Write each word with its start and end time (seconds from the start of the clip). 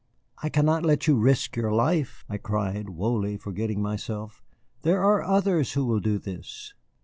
"I 0.41 0.49
cannot 0.49 0.83
let 0.83 1.05
you 1.05 1.15
risk 1.15 1.55
your 1.55 1.71
life," 1.71 2.25
I 2.27 2.37
cried, 2.37 2.87
wholly 2.89 3.37
forgetting 3.37 3.83
myself; 3.83 4.41
"there 4.81 5.03
are 5.03 5.21
others 5.21 5.73
who 5.73 5.85
will 5.85 5.99
do 5.99 6.17
this." 6.17 6.73